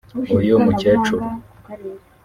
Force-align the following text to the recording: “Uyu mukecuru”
“Uyu 0.37 0.55
mukecuru” 0.65 1.17